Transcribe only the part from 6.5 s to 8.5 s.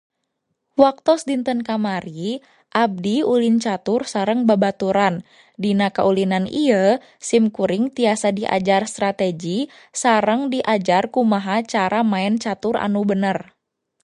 ieu simkuring tiasa